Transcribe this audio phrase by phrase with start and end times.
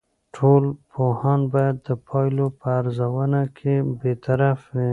[0.35, 4.89] ټول پوهان باید د پایلو په ارزونه کې بیطرف وي.